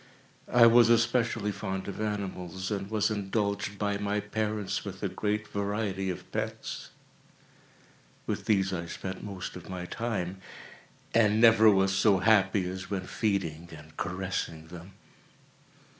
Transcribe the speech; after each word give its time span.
I 0.51 0.65
was 0.65 0.89
especially 0.89 1.51
fond 1.51 1.87
of 1.87 2.01
animals, 2.01 2.71
and 2.71 2.89
was 2.89 3.11
indulged 3.11 3.77
by 3.77 3.99
my 3.99 4.19
parents 4.19 4.83
with 4.83 5.03
a 5.03 5.07
great 5.07 5.47
variety 5.49 6.09
of 6.09 6.31
pets. 6.31 6.89
With 8.25 8.45
these 8.45 8.73
I 8.73 8.87
spent 8.87 9.23
most 9.23 9.55
of 9.55 9.69
my 9.69 9.85
time, 9.85 10.37
and 11.13 11.39
never 11.39 11.69
was 11.69 11.95
so 11.95 12.17
happy 12.17 12.67
as 12.67 12.89
when 12.89 13.05
feeding 13.05 13.69
and 13.77 13.95
caressing 13.95 14.69
them. 14.69 14.93